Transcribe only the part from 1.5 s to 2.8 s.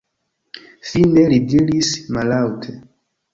diris mallaŭte: